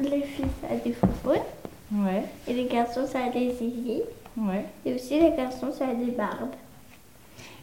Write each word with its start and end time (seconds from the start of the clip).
Les 0.00 0.22
filles, 0.22 0.46
ça 0.60 0.74
a 0.74 0.76
des 0.76 0.92
foufounes. 0.92 1.38
Ouais, 1.92 2.24
Et 2.48 2.54
les 2.54 2.66
garçons, 2.66 3.06
ça 3.06 3.24
a 3.24 3.28
des 3.30 3.50
zizi. 3.54 4.02
ouais. 4.36 4.64
Et 4.84 4.94
aussi, 4.94 5.20
les 5.20 5.30
garçons, 5.36 5.72
ça 5.72 5.88
a 5.88 5.94
des 5.94 6.10
barbes. 6.10 6.54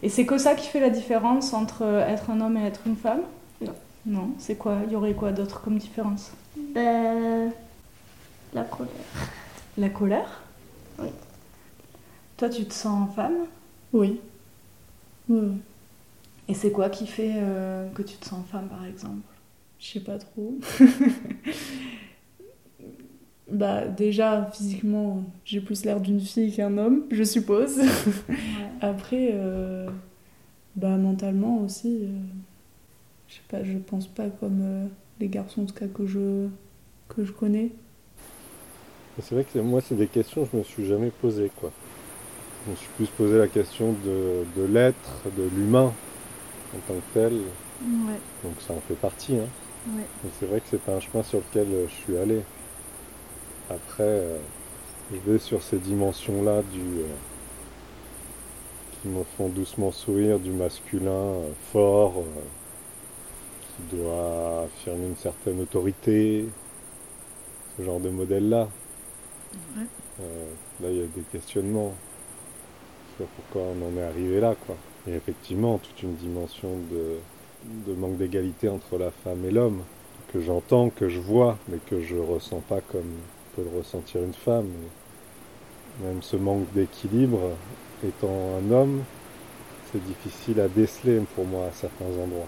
Et 0.03 0.09
c'est 0.09 0.25
que 0.25 0.37
ça 0.37 0.55
qui 0.55 0.67
fait 0.67 0.79
la 0.79 0.89
différence 0.89 1.53
entre 1.53 1.83
être 1.83 2.29
un 2.29 2.39
homme 2.41 2.57
et 2.57 2.65
être 2.65 2.81
une 2.85 2.95
femme? 2.95 3.21
Non. 3.61 3.73
Non, 4.05 4.29
c'est 4.39 4.55
quoi? 4.55 4.77
Il 4.87 4.93
y 4.93 4.95
aurait 4.95 5.13
quoi 5.13 5.31
d'autre 5.31 5.61
comme 5.61 5.77
différence? 5.77 6.31
Ben, 6.73 7.51
la 8.53 8.63
couleur. 8.63 8.89
La 9.77 9.89
colère? 9.89 10.41
Oui. 10.99 11.09
Toi, 12.37 12.49
tu 12.49 12.65
te 12.65 12.73
sens 12.73 13.13
femme? 13.15 13.45
Oui. 13.93 14.19
Oui. 15.29 15.51
Et 16.47 16.53
c'est 16.55 16.71
quoi 16.71 16.89
qui 16.89 17.05
fait 17.05 17.33
euh, 17.35 17.87
que 17.93 18.01
tu 18.01 18.15
te 18.17 18.25
sens 18.27 18.43
femme, 18.51 18.67
par 18.67 18.85
exemple? 18.85 19.21
Je 19.79 19.87
sais 19.93 19.99
pas 19.99 20.17
trop. 20.17 20.55
bah 23.51 23.87
déjà 23.87 24.49
physiquement, 24.53 25.23
j'ai 25.45 25.59
plus 25.59 25.83
l'air 25.85 25.99
d'une 25.99 26.21
fille 26.21 26.53
qu'un 26.53 26.77
homme, 26.77 27.03
je 27.11 27.23
suppose. 27.23 27.79
Après, 28.81 29.31
euh, 29.33 29.89
bah 30.75 30.97
mentalement 30.97 31.59
aussi, 31.59 31.99
euh, 32.03 32.07
je 33.27 33.35
sais 33.35 33.41
pas, 33.49 33.63
je 33.63 33.77
pense 33.77 34.07
pas 34.07 34.29
comme 34.29 34.61
euh, 34.63 34.85
les 35.19 35.27
garçons 35.27 35.63
en 35.63 35.65
tout 35.65 35.75
cas 35.75 35.87
que 35.87 36.05
je 36.05 36.47
que 37.09 37.25
je 37.25 37.31
connais. 37.31 37.71
C'est 39.21 39.35
vrai 39.35 39.43
que 39.43 39.59
moi, 39.59 39.81
c'est 39.81 39.95
des 39.95 40.07
questions 40.07 40.45
que 40.45 40.51
je 40.53 40.57
me 40.57 40.63
suis 40.63 40.85
jamais 40.85 41.11
posées, 41.11 41.51
quoi. 41.59 41.71
Je 42.65 42.71
me 42.71 42.75
suis 42.77 42.87
plus 42.95 43.07
posé 43.07 43.37
la 43.37 43.47
question 43.47 43.93
de, 44.05 44.45
de 44.55 44.65
l'être, 44.65 45.23
de 45.37 45.43
l'humain 45.55 45.93
en 46.73 46.79
tant 46.87 46.93
que 46.93 47.13
tel. 47.13 47.33
Ouais, 47.33 48.19
Donc 48.43 48.53
ça 48.65 48.73
en 48.73 48.79
fait 48.87 48.93
partie. 48.93 49.35
Hein. 49.35 49.95
ouais. 49.97 50.05
C'est 50.39 50.45
vrai 50.45 50.61
que 50.61 50.67
c'est 50.71 50.81
pas 50.81 50.93
un 50.93 50.99
chemin 51.01 51.23
sur 51.23 51.39
lequel 51.39 51.67
je 51.89 51.93
suis 51.93 52.17
allé. 52.17 52.41
Après, 53.71 54.03
euh, 54.03 54.37
je 55.13 55.31
vais 55.31 55.39
sur 55.39 55.63
ces 55.63 55.77
dimensions-là 55.77 56.61
du 56.73 56.81
euh, 56.81 57.05
qui 59.01 59.07
me 59.07 59.23
font 59.23 59.47
doucement 59.47 59.93
sourire, 59.93 60.39
du 60.39 60.51
masculin 60.51 61.09
euh, 61.11 61.49
fort, 61.71 62.15
qui 63.61 63.95
doit 63.95 64.65
affirmer 64.65 65.07
une 65.07 65.15
certaine 65.15 65.61
autorité, 65.61 66.49
ce 67.77 67.83
genre 67.83 68.01
de 68.01 68.09
modèle-là. 68.09 68.67
Ouais. 69.77 69.85
Là, 70.81 70.89
il 70.89 70.97
y 70.97 71.03
a 71.03 71.07
des 71.07 71.23
questionnements 71.31 71.93
sur 73.15 73.27
pourquoi 73.27 73.71
on 73.71 73.87
en 73.87 73.97
est 73.97 74.03
arrivé 74.03 74.41
là, 74.41 74.55
quoi. 74.67 74.75
Et 75.07 75.13
effectivement, 75.13 75.77
toute 75.77 76.03
une 76.03 76.15
dimension 76.15 76.69
de, 76.91 77.19
de 77.89 77.97
manque 77.97 78.17
d'égalité 78.17 78.67
entre 78.67 78.97
la 78.97 79.11
femme 79.11 79.45
et 79.45 79.51
l'homme, 79.51 79.83
que 80.33 80.41
j'entends, 80.41 80.89
que 80.89 81.07
je 81.07 81.19
vois, 81.19 81.57
mais 81.69 81.77
que 81.77 82.01
je 82.01 82.17
ressens 82.17 82.61
pas 82.67 82.81
comme 82.81 83.15
peut 83.55 83.63
le 83.69 83.77
ressentir 83.77 84.21
une 84.21 84.33
femme. 84.33 84.69
Même 86.03 86.21
ce 86.21 86.35
manque 86.37 86.71
d'équilibre, 86.73 87.39
étant 88.05 88.57
un 88.59 88.71
homme, 88.71 89.03
c'est 89.91 90.03
difficile 90.03 90.59
à 90.61 90.67
déceler 90.67 91.19
pour 91.35 91.45
moi 91.45 91.65
à 91.65 91.71
certains 91.71 92.05
endroits. 92.05 92.47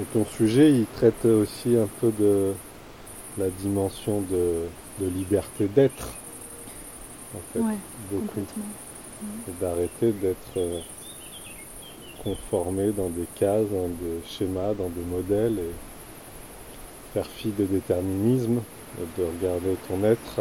Et 0.00 0.04
ton 0.12 0.24
sujet, 0.24 0.70
il 0.72 0.86
traite 0.86 1.24
aussi 1.26 1.76
un 1.76 1.88
peu 2.00 2.10
de 2.18 2.52
la 3.38 3.48
dimension 3.50 4.20
de, 4.22 4.64
de 5.00 5.06
liberté 5.10 5.66
d'être, 5.68 6.08
en 7.34 7.40
fait, 7.52 7.58
Ouais, 7.60 7.74
beaucoup 8.10 8.26
complètement. 8.26 8.64
et 9.48 9.52
d'arrêter 9.60 10.12
d'être 10.12 10.56
euh, 10.56 10.80
conformé 12.24 12.92
dans 12.92 13.08
des 13.10 13.26
cases, 13.34 13.68
dans 13.70 13.88
des 13.88 14.20
schémas, 14.26 14.74
dans 14.74 14.88
des 14.88 15.04
modèles 15.04 15.58
et 15.58 15.72
faire 17.14 17.26
fi 17.26 17.48
des 17.50 17.66
déterminismes 17.66 18.58
et 18.58 18.79
de 19.18 19.24
regarder 19.24 19.76
ton 19.88 20.04
être 20.04 20.40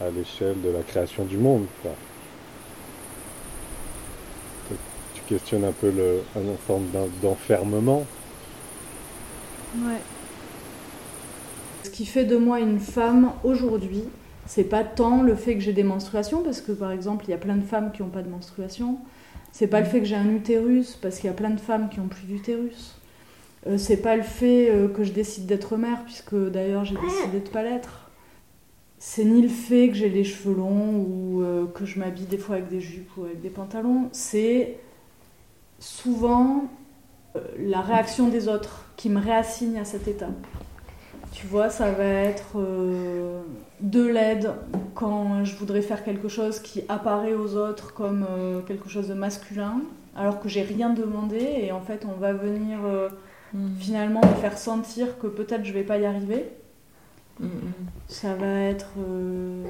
à, 0.00 0.04
à 0.04 0.10
l'échelle 0.10 0.60
de 0.62 0.70
la 0.70 0.82
création 0.82 1.24
du 1.24 1.36
monde. 1.38 1.66
quoi. 1.82 1.92
Tu 5.14 5.20
questionnes 5.26 5.64
un 5.64 5.72
peu 5.72 5.90
le, 5.90 6.22
une 6.36 6.56
forme 6.66 6.86
d'en- 6.92 7.08
d'enfermement. 7.22 8.04
Ouais. 9.76 10.00
Ce 11.84 11.90
qui 11.90 12.06
fait 12.06 12.24
de 12.24 12.36
moi 12.36 12.60
une 12.60 12.80
femme 12.80 13.32
aujourd'hui, 13.44 14.04
c'est 14.46 14.64
pas 14.64 14.84
tant 14.84 15.22
le 15.22 15.34
fait 15.34 15.54
que 15.54 15.60
j'ai 15.60 15.72
des 15.72 15.82
menstruations, 15.82 16.42
parce 16.42 16.60
que 16.60 16.72
par 16.72 16.90
exemple, 16.92 17.24
il 17.26 17.30
y 17.30 17.34
a 17.34 17.38
plein 17.38 17.56
de 17.56 17.64
femmes 17.64 17.92
qui 17.92 18.02
n'ont 18.02 18.08
pas 18.08 18.22
de 18.22 18.28
menstruation. 18.28 18.98
C'est 19.52 19.66
pas 19.66 19.80
le 19.80 19.86
fait 19.86 20.00
que 20.00 20.06
j'ai 20.06 20.16
un 20.16 20.30
utérus, 20.30 20.96
parce 21.00 21.16
qu'il 21.16 21.26
y 21.26 21.30
a 21.30 21.34
plein 21.34 21.50
de 21.50 21.60
femmes 21.60 21.88
qui 21.90 22.00
n'ont 22.00 22.08
plus 22.08 22.26
d'utérus. 22.26 22.94
Euh, 23.66 23.78
c'est 23.78 23.98
pas 23.98 24.16
le 24.16 24.22
fait 24.22 24.70
euh, 24.70 24.88
que 24.88 25.04
je 25.04 25.12
décide 25.12 25.46
d'être 25.46 25.76
mère, 25.76 26.02
puisque 26.04 26.34
d'ailleurs 26.34 26.84
j'ai 26.84 26.96
décidé 26.96 27.40
de 27.40 27.48
pas 27.48 27.62
l'être. 27.62 28.10
C'est 28.98 29.24
ni 29.24 29.42
le 29.42 29.48
fait 29.48 29.88
que 29.88 29.94
j'ai 29.94 30.08
les 30.08 30.24
cheveux 30.24 30.54
longs 30.54 30.96
ou 30.96 31.42
euh, 31.42 31.66
que 31.66 31.84
je 31.84 31.98
m'habille 31.98 32.26
des 32.26 32.38
fois 32.38 32.56
avec 32.56 32.68
des 32.68 32.80
jupes 32.80 33.10
ou 33.16 33.24
avec 33.24 33.40
des 33.40 33.50
pantalons. 33.50 34.08
C'est 34.12 34.78
souvent 35.78 36.64
la 37.58 37.80
réaction 37.80 38.28
des 38.28 38.46
autres 38.46 38.84
qui 38.96 39.08
me 39.08 39.18
réassigne 39.18 39.78
à 39.78 39.84
cet 39.84 40.06
état. 40.06 40.28
Tu 41.32 41.46
vois, 41.46 41.70
ça 41.70 41.90
va 41.90 42.04
être 42.04 42.58
de 43.80 44.06
l'aide 44.06 44.52
quand 44.94 45.42
je 45.42 45.56
voudrais 45.56 45.80
faire 45.80 46.04
quelque 46.04 46.28
chose 46.28 46.60
qui 46.60 46.84
apparaît 46.90 47.32
aux 47.32 47.56
autres 47.56 47.94
comme 47.94 48.26
quelque 48.66 48.90
chose 48.90 49.08
de 49.08 49.14
masculin, 49.14 49.80
alors 50.14 50.40
que 50.40 50.48
j'ai 50.50 50.60
rien 50.60 50.90
demandé 50.90 51.40
et 51.40 51.72
en 51.72 51.80
fait 51.80 52.04
on 52.04 52.20
va 52.20 52.34
venir 52.34 52.78
euh, 53.54 53.58
finalement 53.78 54.20
me 54.20 54.34
faire 54.40 54.56
sentir 54.58 55.18
que 55.18 55.26
peut-être 55.26 55.64
je 55.64 55.72
vais 55.72 55.84
pas 55.84 55.98
y 55.98 56.04
arriver. 56.06 56.46
Ça 58.06 58.34
va 58.36 58.46
être 58.46 58.90
euh, 58.98 59.64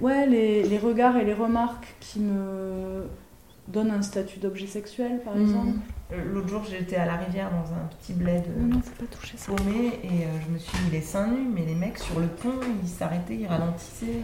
ouais 0.00 0.26
les, 0.26 0.64
les 0.64 0.78
regards 0.78 1.16
et 1.16 1.24
les 1.24 1.34
remarques 1.34 1.94
qui 2.00 2.18
me 2.18 3.04
donnent 3.68 3.92
un 3.92 4.02
statut 4.02 4.40
d'objet 4.40 4.66
sexuel 4.66 5.20
par 5.24 5.36
exemple. 5.36 5.78
Euh, 6.12 6.24
L'autre 6.32 6.48
jour, 6.48 6.64
j'étais 6.68 6.96
à 6.96 7.04
la 7.06 7.16
rivière 7.16 7.50
dans 7.50 7.72
un 7.74 7.86
petit 8.00 8.14
bled 8.14 8.42
euh, 8.48 8.60
Non 8.60 8.76
non 8.76 8.80
faut 8.82 9.04
pas 9.04 9.14
toucher 9.14 9.36
ça. 9.36 9.52
paumé 9.52 10.00
et 10.02 10.26
je 10.44 10.52
me 10.52 10.58
suis 10.58 10.76
mis 10.84 10.90
les 10.90 11.02
seins 11.02 11.28
nus, 11.28 11.46
mais 11.54 11.64
les 11.66 11.74
mecs 11.74 11.98
sur 11.98 12.18
le 12.18 12.26
pont, 12.26 12.58
ils 12.82 12.88
s'arrêtaient, 12.88 13.36
ils 13.36 13.46
ralentissaient. 13.46 14.22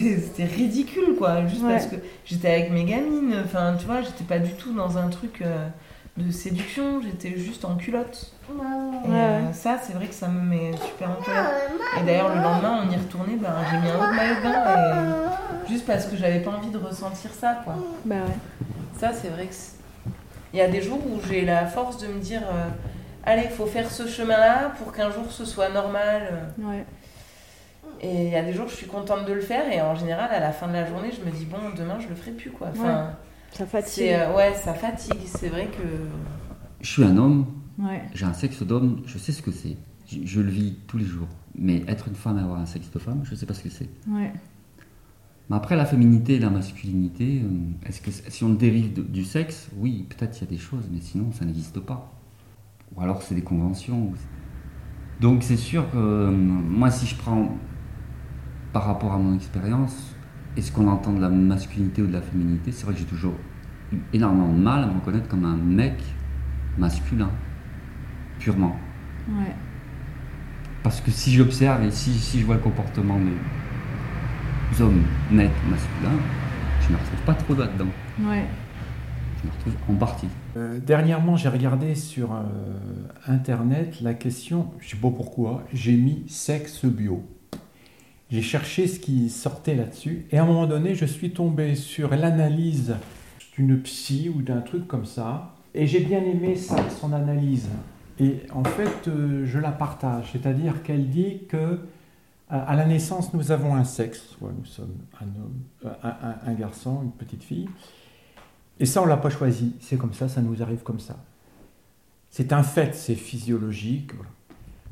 C'était 0.00 0.44
ridicule 0.44 1.14
quoi, 1.18 1.46
juste 1.46 1.62
Ouais. 1.62 1.72
parce 1.72 1.86
que 1.86 1.96
j'étais 2.24 2.48
avec 2.48 2.70
mes 2.72 2.84
gamines, 2.84 3.34
enfin 3.44 3.74
tu 3.78 3.86
vois, 3.86 4.02
j'étais 4.02 4.24
pas 4.24 4.38
du 4.38 4.52
tout 4.52 4.74
dans 4.74 4.98
un 4.98 5.08
truc 5.08 5.42
euh, 5.42 5.68
de 6.16 6.30
séduction, 6.30 7.00
j'étais 7.02 7.36
juste 7.38 7.64
en 7.64 7.76
culotte. 7.76 8.32
Et 8.50 9.10
euh, 9.10 9.52
ça, 9.52 9.78
c'est 9.82 9.94
vrai 9.94 10.06
que 10.06 10.14
ça 10.14 10.28
me 10.28 10.40
met 10.40 10.72
super 10.76 11.10
en 11.10 11.22
colère. 11.22 11.50
Et 12.00 12.04
d'ailleurs, 12.04 12.28
le 12.34 12.42
lendemain, 12.42 12.82
on 12.86 12.90
y 12.92 12.96
retournait, 12.96 13.36
ben, 13.36 13.54
j'ai 13.70 13.78
mis 13.78 13.88
un 13.88 13.94
autre 13.96 14.14
maillot 14.14 14.34
de 14.36 14.42
bain, 14.42 15.32
et... 15.64 15.68
juste 15.68 15.86
parce 15.86 16.06
que 16.06 16.16
j'avais 16.16 16.40
pas 16.40 16.50
envie 16.50 16.70
de 16.70 16.78
ressentir 16.78 17.30
ça, 17.32 17.60
quoi. 17.64 17.74
Bah 18.04 18.16
ouais. 18.16 18.68
Ça, 19.00 19.12
c'est 19.12 19.28
vrai 19.28 19.46
que. 19.46 19.54
Il 20.52 20.58
y 20.58 20.60
a 20.60 20.68
des 20.68 20.82
jours 20.82 21.00
où 21.04 21.18
j'ai 21.28 21.44
la 21.44 21.66
force 21.66 21.98
de 21.98 22.06
me 22.06 22.20
dire 22.20 22.42
euh, 22.42 22.68
allez, 23.24 23.42
il 23.46 23.50
faut 23.50 23.66
faire 23.66 23.90
ce 23.90 24.06
chemin-là 24.06 24.72
pour 24.78 24.92
qu'un 24.92 25.10
jour 25.10 25.24
ce 25.30 25.44
soit 25.44 25.68
normal. 25.68 26.52
Ouais. 26.58 26.84
Et 28.06 28.26
il 28.26 28.32
y 28.32 28.36
a 28.36 28.42
des 28.44 28.52
jours 28.52 28.66
où 28.66 28.68
je 28.68 28.74
suis 28.74 28.86
contente 28.86 29.24
de 29.26 29.32
le 29.32 29.40
faire, 29.40 29.72
et 29.72 29.80
en 29.80 29.94
général, 29.94 30.28
à 30.30 30.38
la 30.38 30.52
fin 30.52 30.68
de 30.68 30.74
la 30.74 30.84
journée, 30.86 31.08
je 31.10 31.24
me 31.24 31.34
dis 31.34 31.46
bon, 31.46 31.56
demain, 31.74 31.98
je 32.00 32.08
le 32.08 32.14
ferai 32.14 32.32
plus, 32.32 32.50
quoi. 32.50 32.68
Enfin, 32.70 33.12
Ça 33.52 33.64
fatigue. 33.64 33.90
c'est, 33.94 34.14
euh, 34.20 34.34
ouais, 34.36 34.52
ça 34.54 34.74
fatigue. 34.74 35.16
C'est 35.24 35.48
vrai 35.48 35.66
que. 35.68 35.82
Je 36.82 36.90
suis 36.90 37.02
un 37.04 37.16
homme, 37.16 37.46
Ouais. 37.78 38.02
j'ai 38.14 38.26
un 38.26 38.34
sexe 38.34 38.62
d'homme, 38.62 39.02
je 39.06 39.16
sais 39.16 39.32
ce 39.32 39.40
que 39.40 39.50
c'est. 39.50 39.76
Je, 40.06 40.18
je 40.24 40.40
le 40.42 40.50
vis 40.50 40.76
tous 40.86 40.98
les 40.98 41.06
jours. 41.06 41.28
Mais 41.56 41.82
être 41.88 42.08
une 42.08 42.14
femme 42.14 42.36
et 42.38 42.42
avoir 42.42 42.60
un 42.60 42.66
sexe 42.66 42.90
de 42.90 42.98
femme, 42.98 43.22
je 43.24 43.30
ne 43.30 43.36
sais 43.36 43.46
pas 43.46 43.54
ce 43.54 43.62
que 43.62 43.70
c'est. 43.70 43.88
Ouais. 44.08 44.32
Mais 45.48 45.56
après, 45.56 45.74
la 45.76 45.86
féminité 45.86 46.34
et 46.34 46.38
la 46.40 46.50
masculinité, 46.50 47.40
euh, 47.42 47.88
est-ce 47.88 48.00
que 48.02 48.10
si 48.10 48.44
on 48.44 48.50
dérive 48.50 48.92
de- 48.92 49.02
du 49.02 49.24
sexe, 49.24 49.68
oui, 49.78 50.06
peut-être 50.10 50.36
il 50.38 50.44
y 50.44 50.46
a 50.46 50.50
des 50.50 50.58
choses, 50.58 50.84
mais 50.92 51.00
sinon, 51.00 51.32
ça 51.32 51.44
n'existe 51.46 51.80
pas. 51.80 52.12
Ou 52.94 53.00
alors, 53.00 53.22
c'est 53.22 53.34
des 53.34 53.42
conventions. 53.42 54.12
Donc, 55.20 55.42
c'est 55.42 55.56
sûr 55.56 55.90
que 55.90 55.96
euh, 55.96 56.30
moi, 56.30 56.90
si 56.90 57.06
je 57.06 57.14
prends 57.16 57.48
par 58.74 58.86
rapport 58.86 59.12
à 59.12 59.18
mon 59.18 59.36
expérience, 59.36 60.14
est-ce 60.56 60.72
qu'on 60.72 60.88
entend 60.88 61.12
de 61.12 61.20
la 61.20 61.28
masculinité 61.28 62.02
ou 62.02 62.08
de 62.08 62.12
la 62.12 62.20
féminité? 62.20 62.72
C'est 62.72 62.84
vrai 62.84 62.92
que 62.92 63.00
j'ai 63.00 63.06
toujours 63.06 63.34
eu 63.92 63.98
énormément 64.12 64.52
de 64.52 64.58
mal 64.58 64.82
à 64.82 64.86
me 64.88 64.94
reconnaître 64.94 65.28
comme 65.28 65.44
un 65.44 65.56
mec 65.56 65.94
masculin, 66.76 67.30
purement. 68.40 68.76
Ouais. 69.28 69.54
Parce 70.82 71.00
que 71.00 71.12
si 71.12 71.32
j'observe 71.32 71.84
et 71.84 71.92
si, 71.92 72.14
si 72.14 72.40
je 72.40 72.46
vois 72.46 72.56
le 72.56 72.60
comportement 72.60 73.16
des 73.16 74.82
hommes 74.82 75.04
nets 75.30 75.50
masculins, 75.70 76.20
je 76.80 76.88
ne 76.88 76.94
me 76.94 76.98
retrouve 76.98 77.20
pas 77.24 77.34
trop 77.34 77.54
là-dedans. 77.54 77.90
Ouais. 78.22 78.44
Je 79.40 79.46
me 79.46 79.52
retrouve 79.52 79.74
en 79.88 79.94
partie. 79.94 80.28
Euh, 80.56 80.80
dernièrement, 80.84 81.36
j'ai 81.36 81.48
regardé 81.48 81.94
sur 81.94 82.32
euh, 82.32 82.42
Internet 83.28 84.00
la 84.00 84.14
question, 84.14 84.72
je 84.80 84.90
sais 84.90 84.96
pas 84.96 85.10
pourquoi, 85.10 85.62
j'ai 85.72 85.96
mis 85.96 86.24
sexe 86.26 86.84
bio. 86.84 87.24
J'ai 88.34 88.42
cherché 88.42 88.88
ce 88.88 88.98
qui 88.98 89.30
sortait 89.30 89.76
là-dessus 89.76 90.26
et 90.32 90.38
à 90.38 90.42
un 90.42 90.44
moment 90.44 90.66
donné, 90.66 90.96
je 90.96 91.04
suis 91.04 91.30
tombé 91.30 91.76
sur 91.76 92.10
l'analyse 92.16 92.96
d'une 93.54 93.80
psy 93.80 94.28
ou 94.28 94.42
d'un 94.42 94.60
truc 94.60 94.88
comme 94.88 95.04
ça 95.04 95.54
et 95.72 95.86
j'ai 95.86 96.00
bien 96.00 96.18
aimé 96.18 96.56
ça, 96.56 96.90
son 96.90 97.12
analyse. 97.12 97.68
Et 98.18 98.38
en 98.52 98.64
fait, 98.64 99.06
euh, 99.06 99.46
je 99.46 99.60
la 99.60 99.70
partage. 99.70 100.30
C'est-à-dire 100.32 100.82
qu'elle 100.82 101.10
dit 101.10 101.42
que 101.48 101.78
à 102.48 102.74
la 102.74 102.84
naissance, 102.86 103.32
nous 103.34 103.52
avons 103.52 103.76
un 103.76 103.84
sexe, 103.84 104.20
soit 104.36 104.50
nous 104.58 104.64
sommes 104.64 104.96
un 105.20 105.26
homme, 105.40 105.94
un 106.44 106.54
garçon, 106.54 107.02
une 107.04 107.12
petite 107.12 107.44
fille. 107.44 107.68
Et 108.80 108.86
ça, 108.86 109.00
on 109.00 109.04
ne 109.04 109.10
l'a 109.10 109.16
pas 109.16 109.30
choisi. 109.30 109.76
C'est 109.78 109.96
comme 109.96 110.12
ça, 110.12 110.28
ça 110.28 110.42
nous 110.42 110.60
arrive 110.60 110.82
comme 110.82 110.98
ça. 110.98 111.14
C'est 112.30 112.52
un 112.52 112.64
fait, 112.64 112.96
c'est 112.96 113.14
physiologique. 113.14 114.10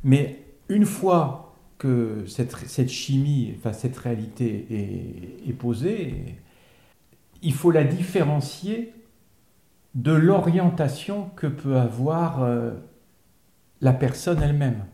Mais 0.05 0.45
une 0.69 0.87
fois 0.87 1.52
que 1.83 2.25
cette, 2.29 2.89
chimie, 2.91 3.55
enfin 3.59 3.73
cette 3.73 3.97
réalité 3.97 4.67
est, 4.71 5.49
est, 5.51 5.53
posée, 5.53 6.37
il 7.43 7.53
faut 7.53 7.73
la 7.73 7.83
différencier 7.83 8.93
de 9.97 10.13
l'orientation 10.13 11.31
que 11.35 11.49
peut 11.49 11.77
avoir 11.77 12.45
euh, 12.45 12.71
la 13.81 13.93
personne 13.93 14.41
elle-même. 14.41 14.85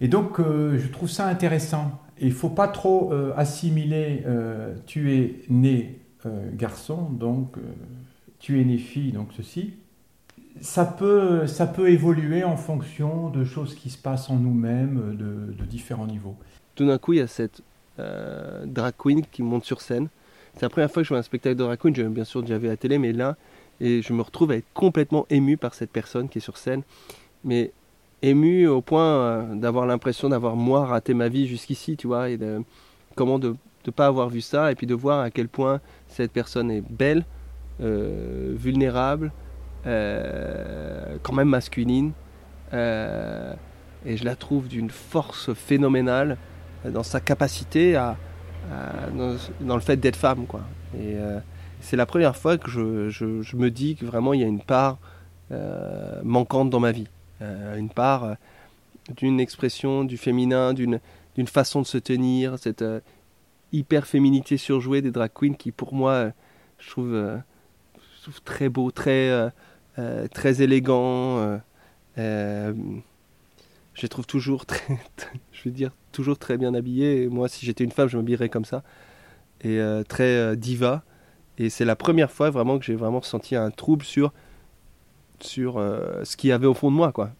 Et 0.00 0.06
donc, 0.06 0.38
euh, 0.38 0.78
je 0.78 0.86
trouve 0.86 1.10
ça 1.10 1.26
intéressant. 1.26 2.00
Il 2.20 2.28
ne 2.28 2.34
faut 2.34 2.50
pas 2.50 2.68
trop 2.68 3.12
euh, 3.12 3.32
assimiler 3.36 4.24
tu 4.86 5.12
es 5.12 5.42
né 5.48 5.98
garçon, 6.54 7.10
donc 7.10 7.56
tu 8.38 8.60
es 8.60 8.64
né 8.64 8.78
fille, 8.78 9.10
donc 9.10 9.30
ceci 9.36 9.74
ça 10.60 10.84
peut, 10.84 11.46
ça 11.46 11.66
peut 11.66 11.90
évoluer 11.90 12.44
en 12.44 12.56
fonction 12.56 13.30
de 13.30 13.44
choses 13.44 13.74
qui 13.74 13.90
se 13.90 13.98
passent 13.98 14.30
en 14.30 14.36
nous-mêmes, 14.36 15.16
de, 15.16 15.64
différents 15.64 16.06
niveaux. 16.06 16.36
Tout 16.74 16.86
d'un 16.86 16.98
coup, 16.98 17.12
il 17.12 17.18
y 17.18 17.22
a 17.22 17.26
cette 17.26 17.62
euh, 17.98 18.64
drag 18.66 18.94
queen 18.98 19.22
qui 19.30 19.42
monte 19.42 19.64
sur 19.64 19.80
scène. 19.80 20.08
C'est 20.54 20.62
la 20.62 20.70
première 20.70 20.90
fois 20.90 21.02
que 21.02 21.04
je 21.04 21.10
vois 21.10 21.18
un 21.18 21.22
spectacle 21.22 21.56
de 21.56 21.62
drag 21.62 21.78
queen, 21.78 21.94
j'ai 21.94 22.04
bien 22.04 22.24
sûr 22.24 22.42
déjà 22.42 22.58
vu 22.58 22.66
à 22.66 22.70
la 22.70 22.76
télé, 22.76 22.98
mais 22.98 23.12
là, 23.12 23.36
et 23.80 24.02
je 24.02 24.12
me 24.12 24.22
retrouve 24.22 24.50
à 24.50 24.56
être 24.56 24.66
complètement 24.74 25.26
ému 25.30 25.56
par 25.56 25.74
cette 25.74 25.90
personne 25.90 26.28
qui 26.28 26.38
est 26.38 26.42
sur 26.42 26.56
scène. 26.56 26.82
Mais 27.44 27.72
ému 28.22 28.66
au 28.66 28.82
point 28.82 29.04
euh, 29.04 29.54
d'avoir 29.54 29.86
l'impression 29.86 30.28
d'avoir 30.28 30.56
moi 30.56 30.84
raté 30.84 31.14
ma 31.14 31.28
vie 31.28 31.46
jusqu'ici, 31.46 31.96
tu 31.96 32.06
vois, 32.06 32.30
et 32.30 32.36
de, 32.36 32.62
comment 33.14 33.38
de 33.38 33.56
ne 33.86 33.90
pas 33.90 34.06
avoir 34.06 34.28
vu 34.28 34.40
ça, 34.40 34.70
et 34.72 34.74
puis 34.74 34.86
de 34.86 34.94
voir 34.94 35.20
à 35.20 35.30
quel 35.30 35.48
point 35.48 35.80
cette 36.08 36.32
personne 36.32 36.70
est 36.70 36.82
belle, 36.82 37.24
euh, 37.80 38.54
vulnérable, 38.56 39.32
euh, 39.86 41.16
quand 41.22 41.32
même 41.32 41.48
masculine. 41.48 42.12
Euh, 42.72 43.54
et 44.04 44.16
je 44.16 44.24
la 44.24 44.36
trouve 44.36 44.68
d'une 44.68 44.90
force 44.90 45.52
phénoménale 45.54 46.36
dans 46.84 47.02
sa 47.02 47.20
capacité 47.20 47.96
à, 47.96 48.16
dans, 49.60 49.74
le 49.74 49.80
fait 49.80 49.96
d'être 49.96 50.16
femme. 50.16 50.46
Quoi. 50.46 50.60
Et 50.94 51.14
euh, 51.16 51.38
c'est 51.80 51.96
la 51.96 52.06
première 52.06 52.36
fois 52.36 52.58
que 52.58 52.70
je, 52.70 53.08
je, 53.10 53.56
me 53.56 53.70
dis 53.70 53.96
que 53.96 54.04
vraiment 54.04 54.34
il 54.34 54.40
y 54.40 54.44
a 54.44 54.46
une 54.46 54.62
part 54.62 54.98
manquante 56.22 56.70
dans 56.70 56.78
ma 56.78 56.92
vie. 56.92 57.08
une 57.40 57.90
part 57.90 58.36
d'une 59.16 59.40
expression 59.40 60.04
du 60.04 60.16
féminin, 60.16 60.74
d'une, 60.74 61.00
d'une 61.34 61.48
façon 61.48 61.82
de 61.82 61.86
se 61.86 61.98
tenir, 61.98 62.56
cette 62.58 62.84
hyper 63.72 64.06
féminité 64.06 64.56
surjouée 64.56 65.02
des 65.02 65.10
drag 65.10 65.32
queens 65.34 65.54
qui 65.54 65.72
pour 65.72 65.92
moi 65.92 66.30
je 66.78 66.90
trouve, 66.90 67.40
très 68.44 68.68
beau, 68.68 68.92
très 68.92 69.50
très 70.32 70.62
élégant. 70.62 71.38
Euh, 71.38 71.58
euh, 72.18 72.74
je 73.94 74.06
trouve 74.06 74.26
toujours 74.26 74.66
très, 74.66 74.98
je 75.52 75.62
veux 75.64 75.70
dire, 75.70 75.90
toujours 76.12 76.38
très 76.38 76.56
bien 76.56 76.74
habillés. 76.74 77.28
moi, 77.28 77.48
si 77.48 77.66
j'étais 77.66 77.84
une 77.84 77.92
femme, 77.92 78.08
je 78.08 78.16
m'habillerais 78.16 78.48
comme 78.48 78.64
ça. 78.64 78.82
Et 79.62 79.78
très 80.08 80.56
diva. 80.56 81.02
Et 81.58 81.68
c'est 81.68 81.84
la 81.84 81.94
première 81.94 82.30
fois 82.30 82.48
vraiment 82.48 82.78
que 82.78 82.84
j'ai 82.86 82.94
vraiment 82.94 83.20
ressenti 83.20 83.54
un 83.56 83.70
trouble 83.70 84.06
sur, 84.06 84.32
sur 85.40 85.74
ce 85.74 86.36
qu'il 86.38 86.48
y 86.48 86.52
avait 86.52 86.66
au 86.66 86.72
fond 86.72 86.90
de 86.90 86.96
moi. 86.96 87.12
quoi. 87.12 87.32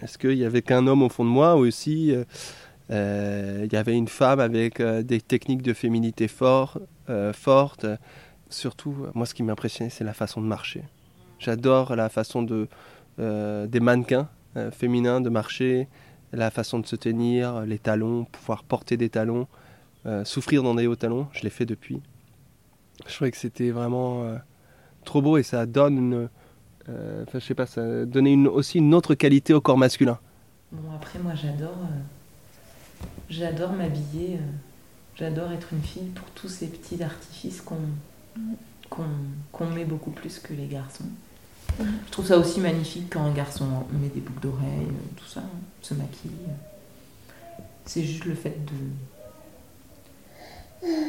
Est-ce 0.00 0.18
qu'il 0.18 0.34
y 0.34 0.44
avait 0.44 0.62
qu'un 0.62 0.86
homme 0.86 1.02
au 1.02 1.08
fond 1.08 1.24
de 1.24 1.30
moi 1.30 1.56
ou 1.56 1.66
aussi 1.66 2.14
il 2.90 3.68
y 3.72 3.76
avait 3.76 3.96
une 3.96 4.06
femme 4.06 4.38
avec 4.38 4.80
des 4.80 5.20
techniques 5.20 5.62
de 5.62 5.72
féminité 5.72 6.28
fort, 6.28 6.78
fortes 7.32 7.86
Surtout, 8.50 8.94
moi, 9.14 9.26
ce 9.26 9.34
qui 9.34 9.42
m'impressionnait, 9.42 9.90
c'est 9.90 10.04
la 10.04 10.14
façon 10.14 10.40
de 10.40 10.46
marcher. 10.46 10.84
J'adore 11.38 11.94
la 11.94 12.08
façon 12.08 12.42
de, 12.42 12.68
euh, 13.20 13.66
des 13.66 13.80
mannequins 13.80 14.28
euh, 14.56 14.70
féminins 14.70 15.20
de 15.20 15.28
marcher, 15.28 15.88
la 16.32 16.50
façon 16.50 16.78
de 16.78 16.86
se 16.86 16.96
tenir, 16.96 17.62
les 17.62 17.78
talons, 17.78 18.24
pouvoir 18.24 18.64
porter 18.64 18.96
des 18.96 19.08
talons, 19.08 19.46
euh, 20.06 20.24
souffrir 20.24 20.62
dans 20.62 20.74
des 20.74 20.86
hauts 20.86 20.96
talons. 20.96 21.26
Je 21.32 21.42
l'ai 21.42 21.50
fait 21.50 21.66
depuis. 21.66 22.00
Je 23.06 23.14
trouvais 23.14 23.30
que 23.30 23.36
c'était 23.36 23.70
vraiment 23.70 24.24
trop 25.04 25.22
beau 25.22 25.36
et 25.36 25.44
ça 25.44 25.66
donne 25.66 26.28
je 26.88 27.38
sais 27.38 27.54
pas, 27.54 27.66
ça 27.66 28.06
donnait 28.06 28.34
aussi 28.48 28.78
une 28.78 28.94
autre 28.94 29.14
qualité 29.14 29.54
au 29.54 29.60
corps 29.60 29.78
masculin. 29.78 30.18
Bon 30.72 30.90
après 30.94 31.18
moi 31.20 31.34
j'adore, 31.34 31.78
j'adore 33.30 33.72
m'habiller, 33.72 34.38
j'adore 35.14 35.52
être 35.52 35.72
une 35.72 35.82
fille 35.82 36.08
pour 36.14 36.28
tous 36.30 36.48
ces 36.48 36.66
petits 36.66 37.02
artifices 37.02 37.60
qu'on 37.60 37.76
qu'on 39.52 39.66
met 39.66 39.84
beaucoup 39.84 40.10
plus 40.10 40.38
que 40.38 40.54
les 40.54 40.66
garçons. 40.66 41.04
Je 41.78 42.10
trouve 42.10 42.26
ça 42.26 42.38
aussi 42.38 42.60
magnifique 42.60 43.10
quand 43.10 43.22
un 43.22 43.32
garçon 43.32 43.66
met 43.92 44.08
des 44.08 44.20
boucles 44.20 44.40
d'oreilles, 44.40 44.88
tout 45.16 45.26
ça, 45.26 45.42
se 45.80 45.94
maquille. 45.94 46.30
C'est 47.84 48.02
juste 48.02 48.24
le 48.24 48.34
fait 48.34 48.56
de. 48.64 48.74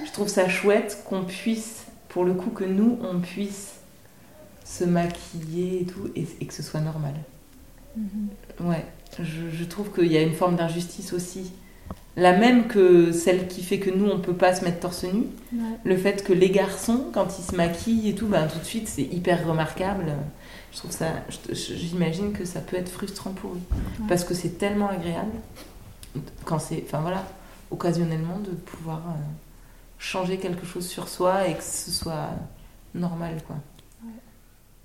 Je 0.05 0.11
trouve 0.11 0.27
ça 0.27 0.47
chouette 0.49 1.03
qu'on 1.07 1.23
puisse, 1.25 1.85
pour 2.07 2.23
le 2.23 2.33
coup, 2.33 2.49
que 2.49 2.63
nous, 2.63 2.97
on 3.01 3.19
puisse 3.19 3.79
se 4.63 4.83
maquiller 4.83 5.81
et 5.81 5.85
tout, 5.85 6.09
et, 6.15 6.23
que 6.23 6.53
ce 6.53 6.63
soit 6.63 6.79
normal. 6.79 7.15
Mm-hmm. 7.97 8.67
Ouais, 8.67 8.85
je, 9.19 9.63
trouve 9.65 9.91
qu'il 9.91 10.11
y 10.11 10.17
a 10.17 10.21
une 10.21 10.33
forme 10.33 10.55
d'injustice 10.55 11.13
aussi. 11.13 11.51
La 12.17 12.35
même 12.37 12.67
que 12.67 13.11
celle 13.11 13.47
qui 13.47 13.63
fait 13.63 13.79
que 13.79 13.89
nous, 13.89 14.09
on 14.09 14.19
peut 14.19 14.33
pas 14.33 14.53
se 14.53 14.65
mettre 14.65 14.79
torse 14.79 15.05
nu. 15.05 15.27
Le 15.85 15.95
fait 15.95 16.23
que 16.23 16.33
les 16.33 16.49
garçons, 16.49 17.05
quand 17.13 17.39
ils 17.39 17.43
se 17.43 17.55
maquillent 17.55 18.09
et 18.09 18.15
tout, 18.15 18.27
ben, 18.27 18.47
tout 18.47 18.59
de 18.59 18.63
suite, 18.63 18.87
c'est 18.87 19.03
hyper 19.03 19.47
remarquable 19.47 20.13
je 20.71 20.77
trouve 20.77 20.91
ça, 20.91 21.07
j'imagine 21.51 22.31
que 22.31 22.45
ça 22.45 22.61
peut 22.61 22.77
être 22.77 22.89
frustrant 22.89 23.31
pour 23.31 23.51
eux. 23.53 23.61
Parce 24.07 24.23
que 24.23 24.33
c'est 24.33 24.57
tellement 24.57 24.89
agréable, 24.89 25.31
quand 26.45 26.59
c'est, 26.59 26.83
enfin 26.85 27.01
voilà, 27.01 27.25
occasionnellement 27.71 28.39
de 28.39 28.51
pouvoir 28.51 28.99
euh, 28.99 29.19
changer 29.97 30.37
quelque 30.37 30.65
chose 30.65 30.87
sur 30.87 31.07
soi 31.07 31.47
et 31.47 31.55
que 31.55 31.63
ce 31.63 31.91
soit 31.91 32.29
normal, 32.93 33.41
quoi. 33.47 33.55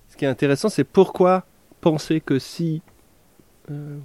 Ce 0.09 0.17
qui 0.17 0.25
est 0.25 0.29
intéressant, 0.29 0.69
c'est 0.69 0.85
pourquoi 0.85 1.45
penser 1.81 2.21
que 2.21 2.39
si, 2.39 2.83
euh, 3.71 3.99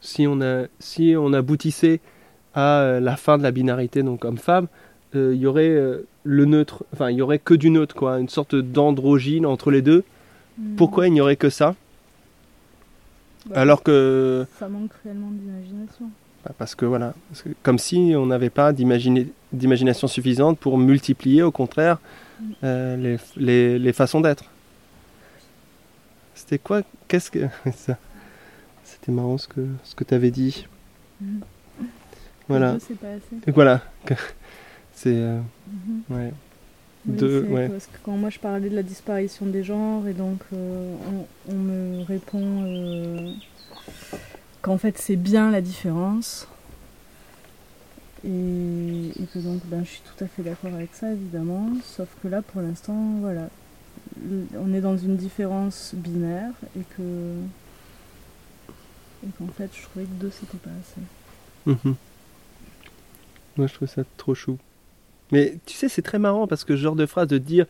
si, 0.00 0.26
on 0.26 0.40
a, 0.40 0.64
si 0.78 1.14
on 1.18 1.32
aboutissait 1.32 2.00
à 2.54 2.80
euh, 2.80 3.00
la 3.00 3.16
fin 3.16 3.38
de 3.38 3.42
la 3.42 3.50
binarité, 3.50 4.02
donc 4.02 4.24
homme-femme, 4.24 4.68
il 5.14 5.36
y 5.36 5.46
aurait 5.46 5.74
le 6.24 6.44
neutre, 6.44 6.84
enfin 6.92 7.10
il 7.10 7.16
y 7.16 7.22
aurait 7.22 7.38
que 7.38 7.54
du 7.54 7.70
neutre, 7.70 7.94
quoi, 7.94 8.18
une 8.18 8.28
sorte 8.28 8.54
d'androgyne 8.54 9.46
entre 9.46 9.70
les 9.70 9.80
deux 9.80 10.04
Hmm. 10.58 10.76
Pourquoi 10.76 11.06
il 11.06 11.12
n'y 11.12 11.20
aurait 11.20 11.36
que 11.36 11.50
ça? 11.50 11.74
Bah, 13.46 13.60
Alors 13.60 13.82
que. 13.82 14.46
Ça 14.58 14.68
manque 14.68 14.92
réellement 15.04 15.30
d'imagination. 15.30 16.10
Bah, 16.44 16.52
parce 16.56 16.74
que 16.74 16.86
voilà, 16.86 17.14
comme 17.62 17.78
si 17.78 18.14
on 18.16 18.26
n'avait 18.26 18.50
pas 18.50 18.72
d'imagination 18.72 20.08
suffisante 20.08 20.58
pour 20.58 20.78
multiplier 20.78 21.42
au 21.42 21.50
contraire 21.50 21.98
hmm. 22.40 22.52
euh, 22.64 23.18
les, 23.36 23.78
les, 23.78 23.92
façons 23.92 24.20
d'être. 24.20 24.44
C'était 26.34 26.58
quoi? 26.58 26.82
Qu'est-ce 27.08 27.30
que. 27.30 27.48
ça? 27.74 27.98
C'était 28.86 29.12
marrant 29.12 29.36
ce 29.36 29.48
que, 29.48 29.66
ce 29.82 29.94
que 29.94 30.04
tu 30.04 30.14
avais 30.14 30.30
dit. 30.30 30.66
Hmm. 31.20 31.40
Voilà. 32.48 32.78
Voilà. 33.48 33.82
C'est. 34.94 35.14
Euh, 35.14 35.40
ouais 36.08 36.32
parce 37.08 37.86
que 37.86 37.98
quand 38.02 38.16
moi 38.16 38.30
je 38.30 38.38
parlais 38.38 38.68
de 38.68 38.74
la 38.74 38.82
disparition 38.82 39.46
des 39.46 39.62
genres 39.62 40.06
et 40.08 40.12
donc 40.12 40.40
euh, 40.52 40.94
on, 41.48 41.54
me 41.54 42.02
répond 42.04 42.64
euh, 42.64 43.32
qu'en 44.62 44.76
fait 44.76 44.98
c'est 44.98 45.16
bien 45.16 45.50
la 45.50 45.60
différence 45.60 46.48
et, 48.24 49.12
que 49.32 49.38
donc 49.38 49.60
ben, 49.66 49.84
je 49.84 49.90
suis 49.90 50.00
tout 50.00 50.24
à 50.24 50.26
fait 50.26 50.42
d'accord 50.42 50.74
avec 50.74 50.94
ça 50.94 51.12
évidemment 51.12 51.68
sauf 51.84 52.08
que 52.22 52.28
là 52.28 52.42
pour 52.42 52.60
l'instant 52.60 53.18
voilà 53.20 53.48
on 54.58 54.74
est 54.74 54.80
dans 54.80 54.96
une 54.96 55.16
différence 55.16 55.92
binaire 55.94 56.52
et 56.76 56.82
que 56.96 57.02
et 59.26 59.32
qu'en 59.38 59.50
fait 59.52 59.70
je 59.74 59.82
trouvais 59.82 60.04
que 60.04 60.20
deux 60.20 60.30
c'était 60.30 60.58
pas 60.58 60.70
assez. 60.70 61.00
Mhm. 61.66 61.94
Moi 63.56 63.66
je 63.66 63.74
trouve 63.74 63.88
ça 63.88 64.02
trop 64.16 64.34
chou. 64.34 64.58
Mais 65.32 65.58
tu 65.66 65.74
sais, 65.74 65.88
c'est 65.88 66.02
très 66.02 66.18
marrant 66.18 66.46
parce 66.46 66.64
que 66.64 66.76
ce 66.76 66.82
genre 66.82 66.96
de 66.96 67.06
phrase 67.06 67.28
de 67.28 67.38
dire, 67.38 67.66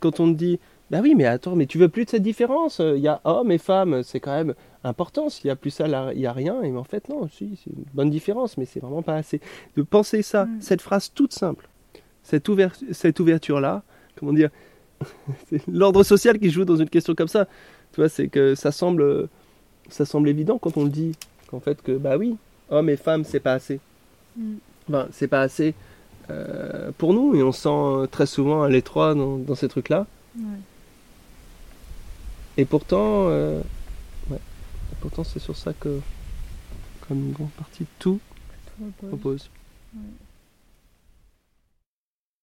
quand 0.00 0.20
on 0.20 0.32
te 0.32 0.36
dit, 0.38 0.58
bah 0.90 1.00
oui, 1.02 1.14
mais 1.14 1.24
attends, 1.24 1.56
mais 1.56 1.66
tu 1.66 1.78
veux 1.78 1.88
plus 1.88 2.04
de 2.04 2.10
cette 2.10 2.22
différence? 2.22 2.80
Il 2.80 3.00
y 3.00 3.08
a 3.08 3.20
hommes 3.24 3.50
et 3.50 3.58
femmes, 3.58 4.02
c'est 4.02 4.20
quand 4.20 4.34
même 4.36 4.54
important. 4.84 5.28
S'il 5.28 5.48
y 5.48 5.50
a 5.50 5.56
plus 5.56 5.70
ça, 5.70 5.86
il 6.12 6.18
n'y 6.18 6.26
a 6.26 6.32
rien. 6.32 6.62
Et 6.62 6.74
en 6.76 6.84
fait, 6.84 7.08
non, 7.08 7.28
si, 7.28 7.58
c'est 7.62 7.70
une 7.70 7.84
bonne 7.94 8.10
différence, 8.10 8.56
mais 8.56 8.66
c'est 8.66 8.80
vraiment 8.80 9.02
pas 9.02 9.16
assez. 9.16 9.40
De 9.76 9.82
penser 9.82 10.22
ça, 10.22 10.46
mm. 10.46 10.60
cette 10.60 10.82
phrase 10.82 11.12
toute 11.12 11.32
simple, 11.32 11.68
cette, 12.22 12.48
cette 12.92 13.18
ouverture-là, 13.20 13.82
comment 14.16 14.32
dire, 14.32 14.50
c'est 15.48 15.66
l'ordre 15.66 16.02
social 16.04 16.38
qui 16.38 16.50
joue 16.50 16.64
dans 16.64 16.76
une 16.76 16.88
question 16.88 17.14
comme 17.14 17.28
ça. 17.28 17.46
Tu 17.92 18.00
vois, 18.00 18.08
c'est 18.08 18.28
que 18.28 18.54
ça 18.54 18.70
semble 18.72 19.28
ça 19.88 20.04
semble 20.04 20.28
évident 20.28 20.58
quand 20.58 20.76
on 20.76 20.84
le 20.84 20.90
dit, 20.90 21.12
qu'en 21.48 21.60
fait 21.60 21.80
que 21.82 21.92
bah 21.92 22.16
oui, 22.16 22.36
hommes 22.70 22.88
et 22.88 22.96
femmes 22.96 23.24
c'est 23.24 23.40
pas 23.40 23.52
assez. 23.54 23.80
Mm. 24.36 24.54
Enfin, 24.88 25.08
c'est 25.12 25.28
pas 25.28 25.40
assez 25.40 25.74
euh, 26.30 26.90
pour 26.98 27.12
nous 27.14 27.34
et 27.34 27.42
on 27.42 27.52
se 27.52 27.62
sent 27.62 28.08
très 28.10 28.26
souvent 28.26 28.62
à 28.62 28.68
l'étroit 28.68 29.14
dans, 29.14 29.36
dans 29.38 29.54
ces 29.54 29.68
trucs-là. 29.68 30.06
Ouais. 30.38 30.58
Et 32.56 32.64
pourtant, 32.64 33.28
euh, 33.28 33.60
ouais. 34.30 34.36
Et 34.38 34.96
pourtant 35.00 35.24
c'est 35.24 35.40
sur 35.40 35.56
ça 35.56 35.72
que, 35.72 36.00
comme 37.06 37.18
une 37.18 37.32
grande 37.32 37.50
partie 37.50 37.84
de 37.84 37.88
tout 37.98 38.20
Tout 38.78 38.84
repose. 38.84 39.12
repose. 39.12 39.50
Ouais. 39.94 40.00